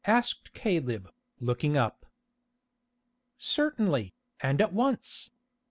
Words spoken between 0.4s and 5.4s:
Caleb, looking up. "Certainly, and at once.